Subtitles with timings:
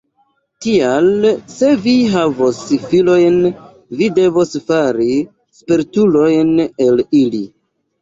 [0.65, 3.39] Tial, se vi havos filojn
[4.01, 5.09] vi devos fari
[5.63, 6.55] spertulojn
[6.91, 7.49] el ili.